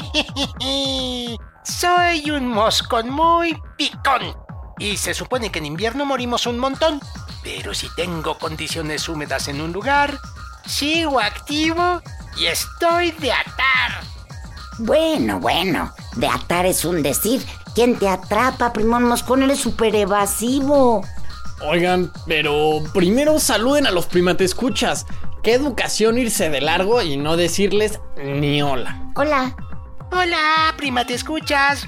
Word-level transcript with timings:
Soy 1.64 2.30
un 2.30 2.48
moscón 2.48 3.10
muy 3.10 3.56
picón. 3.76 4.34
Y 4.78 4.96
se 4.96 5.12
supone 5.12 5.50
que 5.50 5.58
en 5.58 5.66
invierno 5.66 6.06
morimos 6.06 6.46
un 6.46 6.58
montón. 6.58 7.00
Pero 7.42 7.74
si 7.74 7.88
tengo 7.94 8.38
condiciones 8.38 9.08
húmedas 9.08 9.48
en 9.48 9.60
un 9.60 9.72
lugar, 9.72 10.18
sigo 10.66 11.20
activo 11.20 12.00
y 12.36 12.46
estoy 12.46 13.12
de 13.12 13.32
atar. 13.32 14.02
Bueno, 14.78 15.38
bueno, 15.40 15.92
de 16.16 16.26
atar 16.26 16.66
es 16.66 16.84
un 16.84 17.02
decir. 17.02 17.44
¿Quién 17.74 17.98
te 17.98 18.08
atrapa, 18.08 18.72
primón 18.72 19.04
moscón? 19.04 19.42
Eres 19.42 19.60
súper 19.60 19.94
evasivo. 19.94 21.02
Oigan, 21.62 22.10
pero 22.26 22.82
primero 22.94 23.38
saluden 23.38 23.86
a 23.86 23.90
los 23.90 24.06
primatescuchas. 24.06 25.06
Qué 25.42 25.54
educación 25.54 26.18
irse 26.18 26.50
de 26.50 26.60
largo 26.60 27.02
y 27.02 27.16
no 27.16 27.36
decirles 27.36 28.00
ni 28.16 28.62
hola. 28.62 29.12
Hola. 29.14 29.54
Hola, 30.12 30.74
prima, 30.76 31.04
¿te 31.06 31.14
escuchas? 31.14 31.86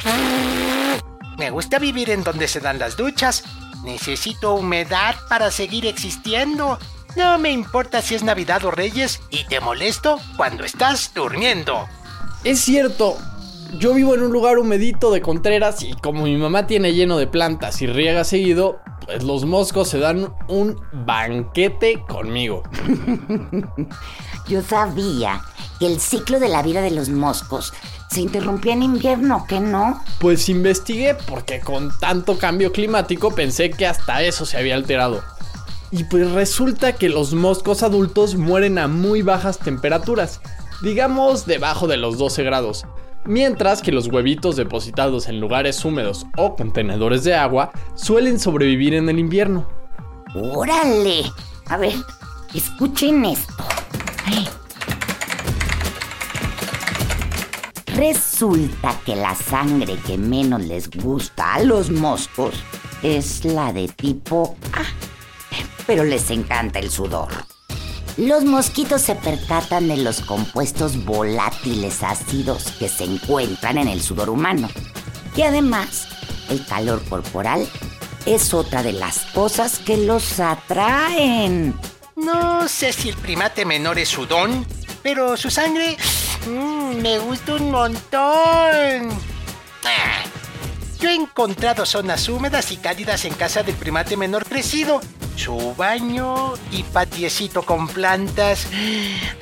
Me 1.38 1.50
gusta 1.50 1.78
vivir 1.78 2.08
en 2.10 2.22
donde 2.22 2.46
se 2.46 2.60
dan 2.60 2.78
las 2.78 2.96
duchas. 2.96 3.42
Necesito 3.84 4.54
humedad 4.54 5.16
para 5.28 5.50
seguir 5.50 5.86
existiendo. 5.86 6.78
No 7.16 7.38
me 7.38 7.50
importa 7.50 8.00
si 8.00 8.14
es 8.14 8.22
Navidad 8.22 8.64
o 8.64 8.70
Reyes 8.70 9.20
y 9.30 9.44
te 9.44 9.60
molesto 9.60 10.20
cuando 10.36 10.64
estás 10.64 11.12
durmiendo. 11.14 11.88
Es 12.44 12.60
cierto, 12.60 13.18
yo 13.78 13.92
vivo 13.92 14.14
en 14.14 14.22
un 14.22 14.32
lugar 14.32 14.58
humedito 14.58 15.10
de 15.10 15.20
Contreras 15.20 15.82
y 15.82 15.92
como 15.94 16.22
mi 16.22 16.36
mamá 16.36 16.66
tiene 16.66 16.94
lleno 16.94 17.18
de 17.18 17.26
plantas 17.26 17.82
y 17.82 17.86
riega 17.86 18.22
seguido, 18.22 18.80
pues 19.04 19.24
los 19.24 19.44
moscos 19.44 19.88
se 19.88 19.98
dan 19.98 20.32
un 20.48 20.80
banquete 20.92 22.04
conmigo. 22.06 22.62
Yo 24.48 24.62
sabía 24.62 25.42
que 25.78 25.86
el 25.86 26.00
ciclo 26.00 26.38
de 26.38 26.48
la 26.48 26.62
vida 26.62 26.82
de 26.82 26.90
los 26.90 27.08
moscos 27.08 27.72
se 28.12 28.20
interrumpía 28.20 28.74
en 28.74 28.82
invierno, 28.82 29.46
¿qué 29.48 29.58
no? 29.58 30.02
Pues 30.20 30.48
investigué 30.48 31.14
porque 31.14 31.60
con 31.60 31.90
tanto 31.98 32.38
cambio 32.38 32.70
climático 32.70 33.34
pensé 33.34 33.70
que 33.70 33.86
hasta 33.86 34.22
eso 34.22 34.44
se 34.44 34.58
había 34.58 34.74
alterado. 34.74 35.22
Y 35.90 36.04
pues 36.04 36.30
resulta 36.32 36.94
que 36.94 37.08
los 37.08 37.32
moscos 37.34 37.82
adultos 37.82 38.34
mueren 38.34 38.78
a 38.78 38.86
muy 38.88 39.22
bajas 39.22 39.58
temperaturas, 39.58 40.40
digamos 40.82 41.46
debajo 41.46 41.86
de 41.86 41.96
los 41.96 42.18
12 42.18 42.42
grados, 42.42 42.84
mientras 43.24 43.82
que 43.82 43.92
los 43.92 44.08
huevitos 44.08 44.56
depositados 44.56 45.28
en 45.28 45.40
lugares 45.40 45.84
húmedos 45.84 46.26
o 46.36 46.54
contenedores 46.54 47.24
de 47.24 47.34
agua 47.34 47.72
suelen 47.94 48.38
sobrevivir 48.38 48.94
en 48.94 49.08
el 49.08 49.18
invierno. 49.18 49.66
¡Órale! 50.34 51.24
A 51.66 51.76
ver, 51.78 51.94
escuchen 52.54 53.24
esto. 53.24 53.54
Ay. 54.26 54.48
Resulta 58.02 58.98
que 59.06 59.14
la 59.14 59.32
sangre 59.36 59.96
que 60.04 60.18
menos 60.18 60.60
les 60.62 60.90
gusta 60.90 61.54
a 61.54 61.62
los 61.62 61.88
moscos 61.88 62.52
es 63.00 63.44
la 63.44 63.72
de 63.72 63.86
tipo 63.86 64.56
A. 64.72 64.82
Pero 65.86 66.02
les 66.02 66.28
encanta 66.30 66.80
el 66.80 66.90
sudor. 66.90 67.28
Los 68.16 68.44
mosquitos 68.44 69.02
se 69.02 69.14
percatan 69.14 69.86
de 69.86 69.98
los 69.98 70.20
compuestos 70.20 71.04
volátiles 71.04 72.02
ácidos 72.02 72.72
que 72.72 72.88
se 72.88 73.04
encuentran 73.04 73.78
en 73.78 73.86
el 73.86 74.02
sudor 74.02 74.30
humano. 74.30 74.68
Y 75.36 75.42
además, 75.42 76.08
el 76.50 76.66
calor 76.66 77.04
corporal 77.08 77.68
es 78.26 78.52
otra 78.52 78.82
de 78.82 78.94
las 78.94 79.20
cosas 79.26 79.78
que 79.78 79.96
los 79.96 80.40
atraen. 80.40 81.72
No 82.16 82.66
sé 82.66 82.92
si 82.92 83.10
el 83.10 83.16
primate 83.16 83.64
menor 83.64 84.00
es 84.00 84.08
sudón, 84.08 84.66
pero 85.04 85.36
su 85.36 85.50
sangre 85.50 85.96
mm, 86.46 86.96
me 87.00 87.18
gusta 87.18 87.54
un 87.54 87.70
montón. 87.70 89.32
Yo 91.02 91.08
he 91.08 91.14
encontrado 91.16 91.84
zonas 91.84 92.28
húmedas 92.28 92.70
y 92.70 92.76
cálidas 92.76 93.24
en 93.24 93.34
casa 93.34 93.64
del 93.64 93.74
primate 93.74 94.16
menor 94.16 94.46
crecido. 94.46 95.00
Su 95.34 95.74
baño 95.74 96.54
y 96.70 96.84
patiecito 96.84 97.62
con 97.62 97.88
plantas. 97.88 98.68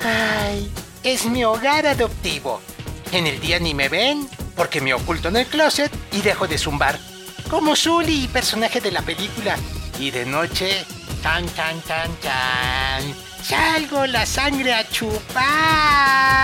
Ay, 0.03 0.71
es 1.03 1.25
mi 1.27 1.43
hogar 1.43 1.85
adoptivo. 1.85 2.61
En 3.11 3.27
el 3.27 3.39
día 3.39 3.59
ni 3.59 3.75
me 3.75 3.89
ven 3.89 4.27
porque 4.55 4.81
me 4.81 4.93
oculto 4.95 5.27
en 5.27 5.37
el 5.37 5.45
closet 5.45 5.91
y 6.11 6.21
dejo 6.21 6.47
de 6.47 6.57
zumbar. 6.57 6.97
Como 7.47 7.75
Zully, 7.75 8.27
personaje 8.29 8.81
de 8.81 8.91
la 8.91 9.03
película. 9.03 9.55
Y 9.99 10.09
de 10.09 10.25
noche, 10.25 10.83
tan, 11.21 11.45
tan, 11.49 11.79
tan, 11.81 12.09
tan, 12.15 13.03
salgo 13.43 14.07
la 14.07 14.25
sangre 14.25 14.73
a 14.73 14.87
chupar. 14.89 16.40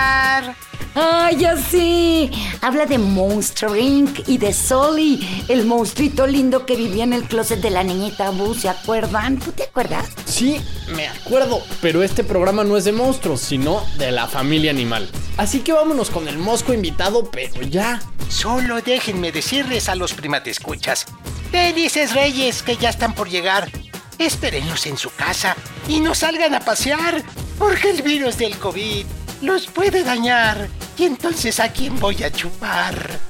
¡Ay, 1.28 1.36
ya 1.36 1.58
sé! 1.58 2.30
Habla 2.62 2.86
de 2.86 2.96
Monster 2.96 3.76
Inc. 3.76 4.26
y 4.26 4.38
de 4.38 4.54
Sully, 4.54 5.44
el 5.48 5.66
monstruito 5.66 6.26
lindo 6.26 6.64
que 6.64 6.74
vivía 6.74 7.04
en 7.04 7.12
el 7.12 7.24
closet 7.24 7.60
de 7.60 7.68
la 7.68 7.84
niñita 7.84 8.30
Boo, 8.30 8.54
¿se 8.54 8.70
acuerdan? 8.70 9.38
¿Tú 9.38 9.52
te 9.52 9.64
acuerdas? 9.64 10.08
Sí, 10.24 10.58
me 10.96 11.06
acuerdo, 11.06 11.60
pero 11.82 12.02
este 12.02 12.24
programa 12.24 12.64
no 12.64 12.78
es 12.78 12.86
de 12.86 12.92
monstruos, 12.92 13.42
sino 13.42 13.84
de 13.98 14.10
la 14.10 14.26
familia 14.26 14.70
animal. 14.70 15.06
Así 15.36 15.58
que 15.58 15.74
vámonos 15.74 16.08
con 16.08 16.28
el 16.28 16.38
mosco 16.38 16.72
invitado, 16.72 17.30
pero 17.30 17.60
ya. 17.60 18.00
Solo 18.30 18.80
déjenme 18.80 19.30
decirles 19.30 19.90
a 19.90 19.96
los 19.96 20.14
primatescuchas. 20.14 21.04
Felices 21.50 22.14
reyes 22.14 22.62
que 22.62 22.78
ya 22.78 22.88
están 22.88 23.14
por 23.14 23.28
llegar. 23.28 23.70
Espérenlos 24.18 24.86
en 24.86 24.96
su 24.96 25.10
casa 25.10 25.54
y 25.88 26.00
no 26.00 26.14
salgan 26.14 26.54
a 26.54 26.60
pasear, 26.60 27.22
porque 27.58 27.90
el 27.90 28.00
virus 28.00 28.38
del 28.38 28.56
COVID 28.56 29.04
los 29.42 29.66
puede 29.66 30.04
dañar. 30.04 30.70
Y 30.98 31.04
entonces 31.04 31.60
a 31.60 31.70
quién 31.70 31.98
voy 32.00 32.22
a 32.24 32.32
chupar. 32.32 33.20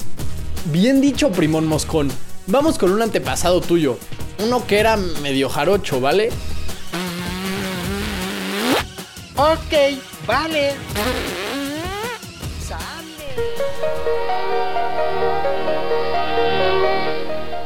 Bien 0.66 1.00
dicho, 1.00 1.30
primón 1.30 1.66
moscón. 1.66 2.10
Vamos 2.46 2.78
con 2.78 2.90
un 2.92 3.02
antepasado 3.02 3.60
tuyo. 3.60 3.98
Uno 4.38 4.66
que 4.66 4.78
era 4.78 4.96
medio 4.96 5.50
jarocho, 5.50 6.00
¿vale? 6.00 6.30
Ok, 9.36 10.00
vale. 10.26 10.72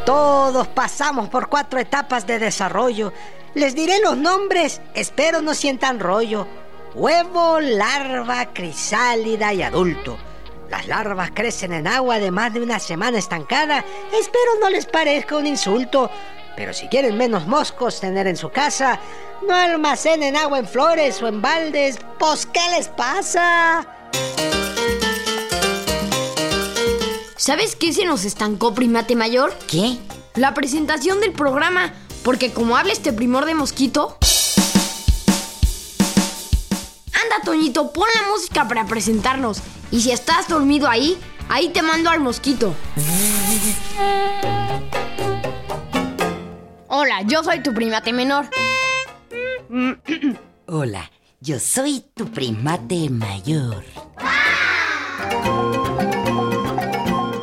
Todos 0.05 0.67
pasamos 0.69 1.29
por 1.29 1.49
cuatro 1.49 1.79
etapas 1.79 2.27
de 2.27 2.41
desarrollo. 2.41 3.13
Les 3.55 3.75
diré 3.75 4.01
los 4.01 4.17
nombres, 4.17 4.81
espero 4.95 5.43
no 5.43 5.55
sientan 5.55 6.01
rollo. 6.01 6.49
Huevo, 6.95 7.59
larva, 7.59 8.53
crisálida 8.53 9.55
y 9.55 9.63
adulto. 9.63 10.19
Las 10.69 10.87
larvas 10.87 11.31
crecen 11.33 11.73
en 11.73 11.87
agua 11.87 12.19
de 12.19 12.31
más 12.31 12.53
de 12.53 12.61
una 12.61 12.79
semana 12.79 13.19
estancada. 13.19 13.83
Espero 14.13 14.59
no 14.61 14.69
les 14.69 14.85
parezca 14.85 15.37
un 15.37 15.47
insulto. 15.47 16.11
Pero 16.55 16.75
si 16.75 16.89
quieren 16.89 17.17
menos 17.17 17.47
moscos 17.47 17.99
tener 17.99 18.27
en 18.27 18.37
su 18.37 18.51
casa, 18.51 19.01
no 19.49 19.55
almacenen 19.55 20.37
agua 20.37 20.59
en 20.59 20.69
flores 20.69 21.23
o 21.23 21.29
en 21.29 21.41
baldes. 21.41 21.99
Pues, 22.19 22.45
¿qué 22.45 22.61
les 22.77 22.89
pasa? 22.89 23.87
¿Sabes 27.37 27.75
qué 27.75 27.95
se 27.95 28.05
nos 28.05 28.27
estancó, 28.27 28.75
primate 28.75 29.17
mayor? 29.17 29.57
¿Qué? 29.67 29.99
La 30.35 30.53
presentación 30.53 31.21
del 31.21 31.33
programa. 31.33 31.95
Porque 32.23 32.53
como 32.53 32.77
habla 32.77 32.93
este 32.93 33.15
primor 33.15 33.47
de 33.47 33.55
mosquito. 33.55 34.19
Toñito, 37.53 37.93
pon 37.93 38.09
la 38.15 38.31
música 38.31 38.67
para 38.67 38.87
presentarnos. 38.87 39.61
Y 39.91 40.01
si 40.01 40.11
estás 40.11 40.49
dormido 40.49 40.89
ahí, 40.89 41.19
ahí 41.51 41.69
te 41.69 41.83
mando 41.83 42.09
al 42.09 42.19
mosquito. 42.19 42.75
Hola, 46.89 47.21
yo 47.27 47.45
soy 47.45 47.63
tu 47.63 47.75
primate 47.75 48.15
menor. 48.15 48.49
Hola, 50.67 51.11
yo 51.41 51.61
soy 51.61 52.03
tu 52.15 52.25
primate 52.33 53.11
mayor. 53.11 53.85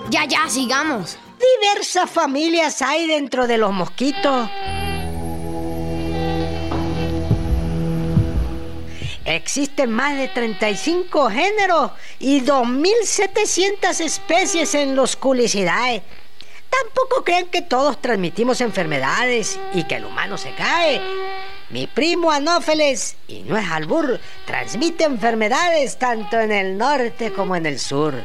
Ya, 0.09 0.25
ya, 0.25 0.49
sigamos. 0.49 1.19
diversas 1.61 2.09
familias 2.09 2.81
hay 2.81 3.05
dentro 3.05 3.45
de 3.45 3.59
los 3.59 3.71
mosquitos. 3.71 4.49
Existen 9.29 9.91
más 9.91 10.17
de 10.17 10.27
35 10.27 11.29
géneros 11.29 11.91
y 12.17 12.41
2.700 12.41 13.99
especies 13.99 14.73
en 14.73 14.95
los 14.95 15.15
culicidae. 15.15 16.01
Tampoco 16.67 17.23
crean 17.23 17.45
que 17.45 17.61
todos 17.61 18.01
transmitimos 18.01 18.59
enfermedades 18.59 19.59
y 19.75 19.83
que 19.83 19.97
el 19.97 20.05
humano 20.05 20.35
se 20.35 20.51
cae. 20.55 20.99
Mi 21.69 21.85
primo 21.85 22.31
Anófeles, 22.31 23.17
y 23.27 23.41
no 23.43 23.55
albur, 23.55 24.19
transmite 24.47 25.03
enfermedades 25.03 25.99
tanto 25.99 26.39
en 26.39 26.51
el 26.51 26.75
norte 26.75 27.31
como 27.31 27.55
en 27.55 27.67
el 27.67 27.77
sur. 27.77 28.15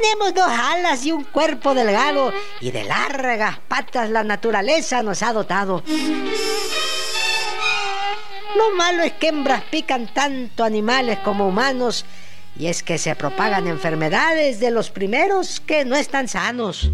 Tenemos 0.00 0.34
dos 0.34 0.48
alas 0.48 1.06
y 1.06 1.12
un 1.12 1.22
cuerpo 1.22 1.74
delgado 1.74 2.32
y 2.60 2.72
de 2.72 2.82
largas 2.82 3.60
patas 3.68 4.10
la 4.10 4.24
naturaleza 4.24 5.04
nos 5.04 5.22
ha 5.22 5.32
dotado. 5.32 5.84
Lo 8.62 8.76
malo 8.76 9.02
es 9.02 9.12
que 9.14 9.28
hembras 9.28 9.64
pican 9.72 10.06
tanto 10.06 10.62
animales 10.62 11.18
como 11.24 11.48
humanos 11.48 12.04
y 12.56 12.66
es 12.66 12.84
que 12.84 12.96
se 12.96 13.16
propagan 13.16 13.66
enfermedades 13.66 14.60
de 14.60 14.70
los 14.70 14.90
primeros 14.90 15.58
que 15.58 15.84
no 15.84 15.96
están 15.96 16.28
sanos. 16.28 16.88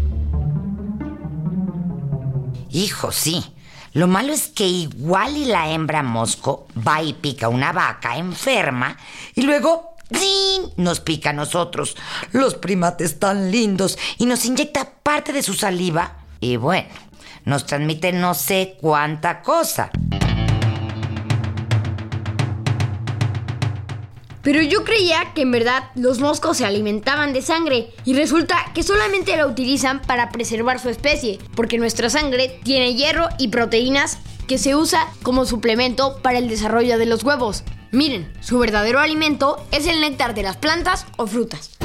Hijo, 2.71 3.11
sí. 3.11 3.53
Lo 3.93 4.07
malo 4.07 4.33
es 4.33 4.47
que 4.47 4.65
igual 4.65 5.37
y 5.37 5.45
la 5.45 5.69
hembra 5.69 6.01
mosco 6.01 6.67
va 6.75 7.03
y 7.03 7.13
pica 7.13 7.49
una 7.49 7.71
vaca 7.71 8.17
enferma 8.17 8.97
y 9.35 9.43
luego 9.43 9.95
nos 10.75 11.01
pica 11.01 11.29
a 11.29 11.33
nosotros, 11.33 11.95
los 12.31 12.55
primates 12.55 13.19
tan 13.19 13.51
lindos, 13.51 13.99
y 14.17 14.25
nos 14.25 14.43
inyecta 14.43 14.89
parte 15.03 15.33
de 15.33 15.43
su 15.43 15.53
saliva 15.53 16.17
y 16.39 16.55
bueno, 16.55 16.89
nos 17.45 17.67
transmite 17.67 18.11
no 18.11 18.33
sé 18.33 18.75
cuánta 18.81 19.43
cosa. 19.43 19.91
Pero 24.49 24.63
yo 24.63 24.83
creía 24.83 25.31
que 25.35 25.43
en 25.43 25.51
verdad 25.51 25.91
los 25.93 26.19
moscos 26.21 26.57
se 26.57 26.65
alimentaban 26.65 27.33
de 27.33 27.43
sangre 27.43 27.91
y 28.03 28.15
resulta 28.15 28.55
que 28.73 28.81
solamente 28.81 29.37
la 29.37 29.45
utilizan 29.45 30.01
para 30.01 30.31
preservar 30.31 30.79
su 30.79 30.89
especie, 30.89 31.37
porque 31.55 31.77
nuestra 31.77 32.09
sangre 32.09 32.59
tiene 32.63 32.95
hierro 32.95 33.29
y 33.37 33.49
proteínas 33.49 34.17
que 34.47 34.57
se 34.57 34.75
usa 34.75 35.07
como 35.21 35.45
suplemento 35.45 36.17
para 36.23 36.39
el 36.39 36.49
desarrollo 36.49 36.97
de 36.97 37.05
los 37.05 37.23
huevos. 37.23 37.63
Miren, 37.91 38.33
su 38.41 38.57
verdadero 38.57 38.99
alimento 38.99 39.63
es 39.69 39.85
el 39.85 40.01
néctar 40.01 40.33
de 40.33 40.41
las 40.41 40.57
plantas 40.57 41.05
o 41.17 41.27
frutas. 41.27 41.77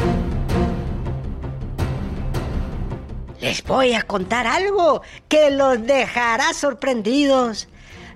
Les 3.43 3.62
voy 3.64 3.93
a 3.93 4.05
contar 4.05 4.46
algo 4.46 5.02
que 5.28 5.50
los 5.50 5.87
dejará 5.87 6.55
sorprendidos. 6.55 7.69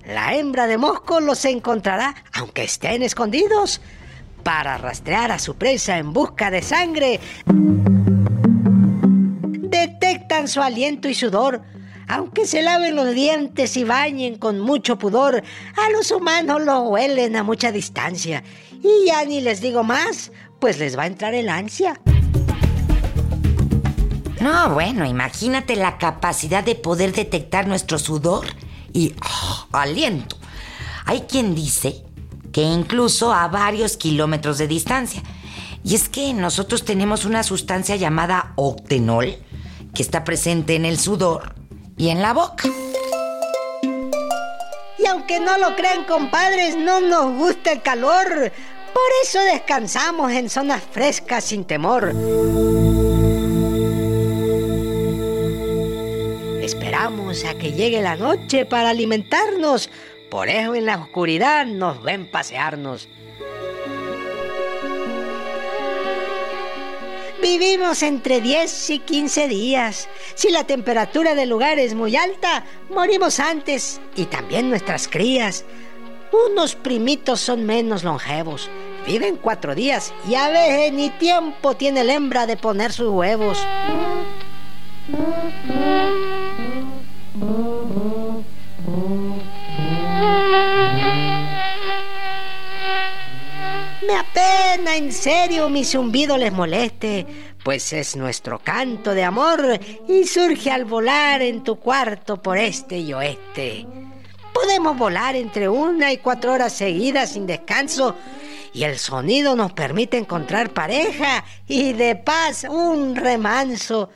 La 0.07 0.37
hembra 0.37 0.67
de 0.67 0.79
mosco 0.79 1.21
los 1.21 1.45
encontrará 1.45 2.15
aunque 2.33 2.65
estén 2.65 3.03
escondidos 3.03 3.83
para 4.43 4.79
rastrear 4.79 5.31
a 5.31 5.39
su 5.39 5.57
presa 5.57 5.99
en 5.99 6.13
busca 6.13 6.51
de 6.51 6.63
sangre. 6.63 7.21
Detectan 9.69 10.49
su 10.49 10.61
aliento 10.63 11.09
y 11.09 11.15
sudor. 11.15 11.63
Aunque 12.09 12.47
se 12.47 12.63
laven 12.63 12.97
los 12.97 13.15
dientes 13.15 13.77
y 13.77 13.85
bañen 13.85 14.39
con 14.39 14.61
mucho 14.61 14.99
pudor, 14.99 15.43
a 15.77 15.91
los 15.91 16.11
humanos 16.11 16.63
lo 16.63 16.81
huelen 16.83 17.37
a 17.37 17.43
mucha 17.43 17.71
distancia. 17.71 18.43
Y 18.83 19.07
ya 19.07 19.25
ni 19.27 19.43
les 19.43 19.61
digo 19.61 19.83
más, 19.83 20.33
pues 20.59 20.79
les 20.79 20.99
va 20.99 21.03
a 21.03 21.07
entrar 21.07 21.35
el 21.35 21.51
ansia. 21.51 22.01
No, 24.41 24.71
bueno, 24.71 25.05
imagínate 25.05 25.77
la 25.77 25.99
capacidad 25.99 26.65
de 26.65 26.77
poder 26.77 27.13
detectar 27.13 27.67
nuestro 27.67 27.99
sudor 27.99 28.47
y 28.93 29.15
oh, 29.23 29.67
aliento. 29.73 30.37
Hay 31.05 31.23
quien 31.23 31.55
dice 31.55 32.05
que 32.59 32.65
incluso 32.65 33.33
a 33.33 33.47
varios 33.47 33.97
kilómetros 33.97 34.59
de 34.59 34.67
distancia. 34.67 35.23
Y 35.85 35.95
es 35.95 36.09
que 36.09 36.35
nosotros 36.35 36.85
tenemos 36.85 37.25
una 37.25 37.45
sustancia 37.45 37.95
llamada 37.95 38.53
octenol 38.57 39.37
que 39.95 40.03
está 40.03 40.25
presente 40.25 40.75
en 40.75 40.85
el 40.85 40.99
sudor 40.99 41.55
y 41.97 42.09
en 42.09 42.21
la 42.21 42.33
boca. 42.33 42.69
Y 44.99 45.07
aunque 45.07 45.39
no 45.39 45.57
lo 45.59 45.77
crean, 45.77 46.03
compadres, 46.03 46.77
no 46.77 47.01
nos 47.01 47.33
gusta 47.33 47.71
el 47.71 47.81
calor. 47.81 48.27
Por 48.27 49.11
eso 49.23 49.39
descansamos 49.53 50.33
en 50.33 50.51
zonas 50.51 50.83
frescas 50.83 51.45
sin 51.45 51.65
temor. 51.65 52.13
Esperamos 56.61 57.45
a 57.45 57.55
que 57.55 57.71
llegue 57.71 58.03
la 58.03 58.17
noche 58.17 58.67
para 58.67 58.91
alimentarnos 58.91 59.91
por 60.31 60.49
eso 60.49 60.75
en 60.75 60.87
la 60.87 60.99
oscuridad 60.99 61.67
nos 61.67 62.03
ven 62.03 62.31
pasearnos. 62.31 63.09
Vivimos 67.41 68.03
entre 68.03 68.41
10 68.41 68.91
y 68.91 68.99
15 68.99 69.49
días. 69.49 70.09
Si 70.35 70.51
la 70.51 70.65
temperatura 70.65 71.35
del 71.35 71.49
lugar 71.49 71.79
es 71.79 71.95
muy 71.95 72.17
alta, 72.17 72.65
morimos 72.91 73.39
antes 73.39 74.01
y 74.17 74.25
también 74.25 74.69
nuestras 74.69 75.09
crías. 75.09 75.65
Unos 76.51 76.75
primitos 76.75 77.41
son 77.41 77.65
menos 77.65 78.05
longevos. 78.05 78.69
Viven 79.07 79.37
cuatro 79.37 79.75
días 79.75 80.13
y 80.29 80.35
a 80.35 80.49
veces 80.49 80.93
ni 80.93 81.11
tiempo 81.11 81.75
tiene 81.75 82.05
la 82.05 82.15
hembra 82.15 82.47
de 82.47 82.57
poner 82.57 82.93
sus 82.93 83.09
huevos. 83.09 83.59
En 95.09 95.15
serio 95.15 95.71
mi 95.71 95.87
zumbido 95.87 96.37
les 96.37 96.53
moleste, 96.53 97.27
pues 97.65 97.95
es 97.95 98.15
nuestro 98.15 98.59
canto 98.59 99.15
de 99.15 99.25
amor 99.25 99.81
y 100.07 100.25
surge 100.27 100.71
al 100.71 100.85
volar 100.85 101.41
en 101.41 101.65
tu 101.65 101.77
cuarto 101.77 102.43
por 102.43 102.59
este 102.59 102.99
y 102.99 103.15
oeste. 103.15 103.87
Podemos 104.53 104.99
volar 104.99 105.35
entre 105.35 105.67
una 105.67 106.13
y 106.13 106.19
cuatro 106.19 106.53
horas 106.53 106.75
seguidas 106.75 107.33
sin 107.33 107.47
descanso 107.47 108.17
y 108.75 108.85
el 108.85 108.99
sonido 108.99 109.57
nos 109.57 109.73
permite 109.73 110.19
encontrar 110.19 110.75
pareja 110.75 111.43
y 111.67 111.95
de 111.95 112.15
paz 112.15 112.67
un 112.69 113.17
remanso. 113.17 114.11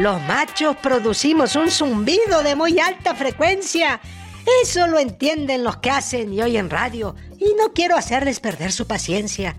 Los 0.00 0.18
machos 0.22 0.76
producimos 0.76 1.56
un 1.56 1.70
zumbido 1.70 2.42
de 2.42 2.56
muy 2.56 2.80
alta 2.80 3.14
frecuencia. 3.14 4.00
Eso 4.62 4.86
lo 4.86 4.98
entienden 4.98 5.62
los 5.62 5.76
que 5.76 5.90
hacen 5.90 6.32
y 6.32 6.40
oyen 6.40 6.70
radio. 6.70 7.14
Y 7.38 7.52
no 7.58 7.74
quiero 7.74 7.96
hacerles 7.96 8.40
perder 8.40 8.72
su 8.72 8.86
paciencia. 8.86 9.58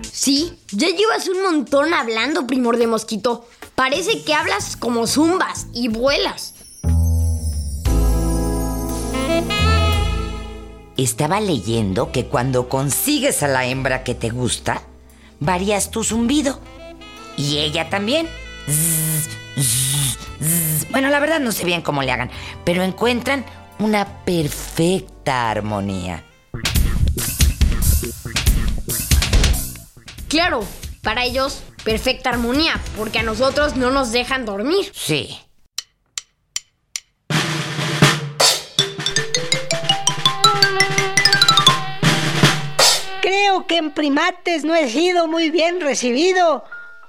Sí, 0.00 0.58
ya 0.70 0.88
llevas 0.88 1.28
un 1.28 1.42
montón 1.42 1.92
hablando, 1.92 2.46
primor 2.46 2.78
de 2.78 2.86
mosquito. 2.86 3.46
Parece 3.74 4.24
que 4.24 4.32
hablas 4.32 4.74
como 4.74 5.06
zumbas 5.06 5.66
y 5.74 5.88
vuelas. 5.88 6.54
Estaba 10.96 11.38
leyendo 11.42 12.12
que 12.12 12.24
cuando 12.28 12.70
consigues 12.70 13.42
a 13.42 13.48
la 13.48 13.66
hembra 13.66 14.04
que 14.04 14.14
te 14.14 14.30
gusta, 14.30 14.80
varías 15.38 15.90
tu 15.90 16.02
zumbido. 16.02 16.60
Y 17.36 17.58
ella 17.58 17.90
también. 17.90 18.28
Bueno, 20.90 21.08
la 21.08 21.20
verdad 21.20 21.40
no 21.40 21.52
sé 21.52 21.64
bien 21.64 21.82
cómo 21.82 22.02
le 22.02 22.12
hagan, 22.12 22.30
pero 22.64 22.82
encuentran 22.82 23.44
una 23.78 24.24
perfecta 24.24 25.50
armonía. 25.50 26.24
Claro, 30.28 30.66
para 31.02 31.24
ellos, 31.24 31.62
perfecta 31.84 32.30
armonía, 32.30 32.80
porque 32.96 33.18
a 33.18 33.22
nosotros 33.22 33.76
no 33.76 33.90
nos 33.90 34.12
dejan 34.12 34.44
dormir. 34.44 34.90
Sí. 34.94 35.38
Creo 43.22 43.66
que 43.66 43.76
en 43.76 43.92
primates 43.92 44.64
no 44.64 44.74
he 44.74 44.88
sido 44.90 45.28
muy 45.28 45.50
bien 45.50 45.80
recibido. 45.80 46.64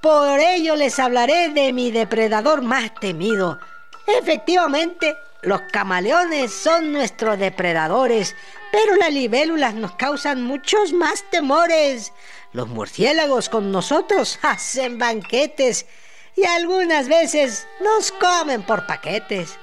Por 0.06 0.40
ello 0.40 0.76
les 0.76 1.00
hablaré 1.00 1.50
de 1.50 1.74
mi 1.74 1.90
depredador 1.90 2.62
más 2.62 2.94
temido. 2.94 3.58
Efectivamente, 4.06 5.18
los 5.42 5.62
camaleones 5.72 6.54
son 6.54 6.92
nuestros 6.92 7.40
depredadores, 7.40 8.36
pero 8.72 8.98
las 8.98 9.12
libélulas 9.12 9.74
nos 9.74 9.96
causan 9.96 10.44
muchos 10.44 10.94
más 10.94 11.24
temores. 11.32 12.14
Los 12.54 12.68
murciélagos 12.68 13.50
con 13.50 13.72
nosotros 13.72 14.38
hacen 14.44 15.00
banquetes 15.00 15.88
y 16.36 16.46
algunas 16.46 17.08
veces 17.08 17.66
nos 17.82 18.12
comen 18.12 18.62
por 18.62 18.86
paquetes. 18.86 19.58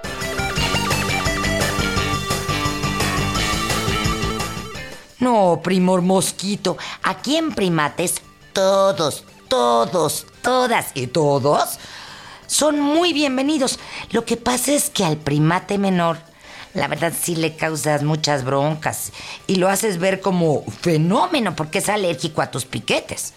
No, 5.21 5.61
primor 5.63 6.03
mosquito. 6.03 6.77
Aquí 7.05 7.37
en 7.37 7.55
primates, 7.55 8.21
todos, 8.53 9.25
todos, 9.47 10.27
todas 10.43 10.91
y 10.95 11.07
todos 11.07 11.79
son 12.47 12.79
muy 12.79 13.13
bienvenidos. 13.13 13.79
Lo 14.11 14.25
que 14.25 14.37
pasa 14.37 14.73
es 14.73 14.91
que 14.91 15.05
al 15.05 15.17
primate 15.17 15.79
menor, 15.79 16.19
la 16.75 16.89
verdad 16.89 17.13
sí 17.19 17.35
le 17.35 17.57
causas 17.57 18.03
muchas 18.03 18.45
broncas 18.45 19.13
y 19.47 19.57
lo 19.57 19.69
haces 19.69 19.99
ver 19.99 20.21
como 20.21 20.65
fenómeno 20.83 21.57
porque 21.57 21.79
es 21.79 21.89
alérgico 21.89 22.43
a 22.43 22.51
tus 22.51 22.67
piquetes. 22.67 23.33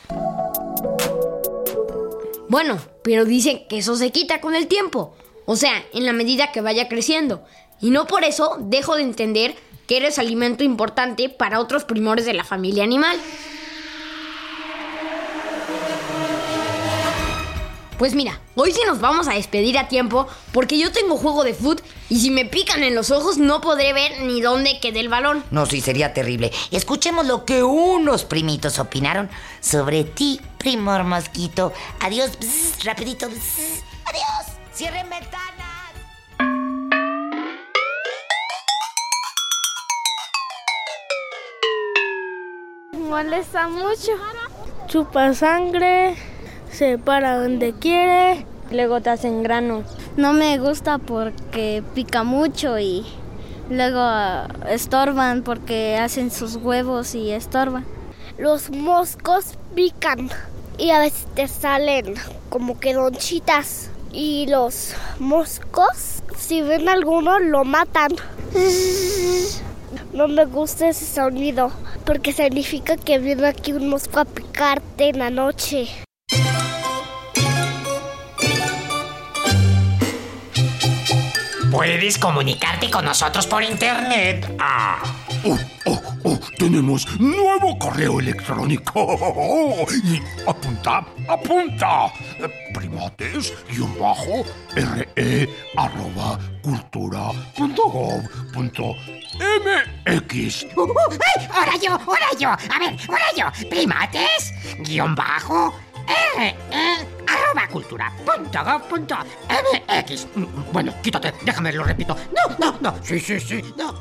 Bueno, 2.50 2.78
pero 3.04 3.26
dicen 3.26 3.68
que 3.70 3.78
eso 3.78 3.96
se 3.96 4.12
quita 4.12 4.42
con 4.42 4.56
el 4.56 4.68
tiempo. 4.68 5.16
O 5.46 5.56
sea, 5.56 5.84
en 5.94 6.06
la 6.06 6.14
medida 6.14 6.52
que 6.52 6.62
vaya 6.62 6.88
creciendo. 6.88 7.44
Y 7.80 7.92
no 7.92 8.08
por 8.08 8.24
eso 8.24 8.58
dejo 8.60 8.96
de 8.96 9.04
entender 9.04 9.56
que 9.88 9.98
eres 9.98 10.18
alimento 10.18 10.64
importante 10.64 11.30
para 11.30 11.60
otros 11.60 11.84
primores 11.84 12.26
de 12.26 12.34
la 12.34 12.44
familia 12.44 12.84
animal. 12.84 13.18
Pues 17.98 18.14
mira, 18.14 18.40
hoy 18.56 18.72
sí 18.72 18.82
nos 18.86 19.00
vamos 19.00 19.28
a 19.28 19.34
despedir 19.34 19.78
a 19.78 19.88
tiempo 19.88 20.28
porque 20.52 20.78
yo 20.78 20.92
tengo 20.92 21.18
juego 21.18 21.44
de 21.44 21.54
foot 21.54 21.82
y 22.10 22.20
si 22.20 22.30
me 22.30 22.46
pican 22.46 22.84
en 22.84 22.94
los 22.94 23.10
ojos 23.12 23.38
no 23.38 23.62
podré 23.62 23.94
ver 23.94 24.22
ni 24.22 24.42
dónde 24.42 24.80
quede 24.80 25.00
el 25.00 25.10
balón. 25.10 25.44
No, 25.52 25.66
sí, 25.66 25.82
sería 25.82 26.14
terrible. 26.14 26.52
Escuchemos 26.72 27.26
lo 27.26 27.46
que 27.46 27.64
unos 27.64 28.26
primitos 28.26 28.80
opinaron 28.80 29.30
sobre 29.62 30.04
ti, 30.04 30.42
primor 30.58 31.04
mosquito. 31.04 31.72
Adiós, 32.02 32.32
bzz, 32.40 32.84
rapidito. 32.84 33.30
bzz. 33.30 33.84
Adiós. 34.06 34.58
Cierren 34.74 35.10
ventanas. 35.10 35.56
molesta 43.16 43.70
mucho. 43.70 44.12
Chupa 44.88 45.34
sangre, 45.34 46.18
se 46.76 46.98
para 46.98 47.40
donde 47.40 47.74
quiere. 47.74 48.46
Luego 48.70 49.00
te 49.00 49.10
hacen 49.10 49.44
granos. 49.44 49.86
No 50.18 50.34
me 50.34 50.58
gusta 50.58 50.98
porque 50.98 51.84
pica 51.94 52.24
mucho 52.24 52.78
y 52.78 53.06
luego 53.70 54.00
ah, 54.00 54.48
estorban 54.70 55.44
porque 55.44 55.98
hacen 55.98 56.32
sus 56.32 56.58
huevos 56.58 57.16
y 57.16 57.32
estorban. 57.32 57.86
Los 58.38 58.72
moscos 58.72 59.58
pican 59.74 60.30
y 60.78 60.92
a 60.92 61.00
veces 61.00 61.26
te 61.34 61.48
salen 61.48 62.16
como 62.50 62.80
que 62.80 62.94
donchitas. 62.94 63.90
Y 64.12 64.48
los 64.48 64.94
moscos, 65.20 66.24
si 66.38 66.62
ven 66.62 66.90
alguno, 66.90 67.40
lo 67.40 67.64
matan. 67.64 68.12
No 70.14 70.28
me 70.28 70.46
gusta 70.46 70.90
ese 70.90 71.06
sonido 71.06 71.72
porque 72.06 72.32
significa 72.32 72.96
que 72.96 73.20
viene 73.20 73.48
aquí 73.48 73.74
un 73.74 73.90
mosco 73.90 74.20
a 74.20 74.26
picarte 74.26 75.10
en 75.10 75.20
la 75.20 75.30
noche. 75.30 75.90
Puedes 81.76 82.18
comunicarte 82.18 82.90
con 82.90 83.04
nosotros 83.04 83.46
por 83.48 83.62
internet. 83.62 84.50
Ah. 84.58 85.04
Oh, 85.44 85.60
oh, 85.88 86.02
oh, 86.24 86.40
tenemos 86.58 87.06
nuevo 87.20 87.78
correo 87.78 88.22
electrónico. 88.22 89.86
Y 90.06 90.22
apunta, 90.48 91.06
apunta. 91.28 92.14
Primates, 92.74 93.54
guion 93.70 93.94
bajo, 94.00 94.46
re, 94.74 95.50
arroba, 95.76 96.40
cultura, 96.62 97.32
punto 97.58 97.84
gov, 97.90 98.24
punto 98.54 98.96
mx. 99.36 100.68
Uh, 100.78 100.82
uh, 100.82 100.94
¡Ay! 101.36 101.48
¡Ahora 101.54 101.74
yo! 101.76 101.92
¡Ahora 101.92 102.28
yo! 102.40 102.50
A 102.52 102.80
ver, 102.80 102.98
ahora 103.10 103.26
yo. 103.36 103.70
Primates, 103.70 104.54
guion 104.80 105.14
bajo, 105.14 105.74
arroba 107.36 107.68
cultura, 107.68 108.12
punto 108.26 108.64
gov, 108.64 108.82
punto 108.88 109.16
mx. 109.50 110.28
Mm, 110.36 110.46
Bueno, 110.72 110.94
quítate, 111.02 111.34
déjame, 111.44 111.72
lo 111.74 111.84
repito. 111.84 112.16
No, 112.36 112.56
no, 112.72 112.78
no. 112.82 112.96
Sí, 113.04 113.20
sí, 113.20 113.40
sí, 113.40 113.62
no. 113.78 113.94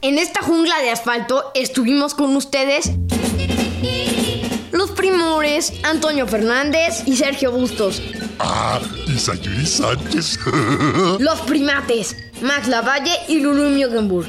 En 0.00 0.18
esta 0.18 0.42
jungla 0.42 0.78
de 0.80 0.90
asfalto 0.90 1.50
estuvimos 1.54 2.14
con 2.14 2.34
ustedes 2.36 2.90
los 4.72 4.90
primores 4.90 5.72
Antonio 5.84 6.26
Fernández 6.26 7.02
y 7.06 7.16
Sergio 7.16 7.52
Bustos. 7.52 8.02
Ah, 8.38 8.80
y 9.06 9.16
Sayuri 9.18 9.64
Sánchez. 9.66 10.38
Los 11.20 11.40
primates 11.42 12.16
Max 12.40 12.66
Lavalle 12.66 13.12
y 13.28 13.38
Lulu 13.40 13.68
Miogenburg. 13.70 14.28